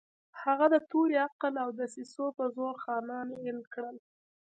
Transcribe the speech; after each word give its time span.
هغه 0.41 0.65
د 0.73 0.75
تورې، 0.89 1.17
عقل 1.27 1.53
او 1.63 1.69
دسیسو 1.79 2.25
په 2.37 2.45
زور 2.55 2.75
خانان 2.83 3.27
اېل 3.43 3.59
کړل. 3.73 3.97